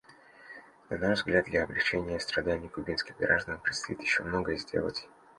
На 0.89 0.97
наш 0.97 1.19
взгляд, 1.19 1.45
для 1.45 1.63
облегчения 1.63 2.19
страданий 2.19 2.69
кубинских 2.69 3.15
граждан 3.17 3.59
предстоит 3.59 4.01
еще 4.01 4.23
многое 4.23 4.57
сделать. 4.57 5.07